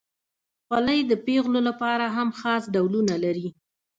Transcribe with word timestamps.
خولۍ 0.65 0.99
د 1.07 1.11
پیغلو 1.25 1.59
لپاره 1.69 2.05
هم 2.15 2.29
خاص 2.39 2.63
ډولونه 2.73 3.13
لري. 3.23 3.47